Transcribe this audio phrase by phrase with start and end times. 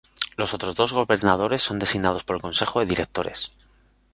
[0.35, 3.51] Los otros dos Gobernadores son designados por el consejo de Directores.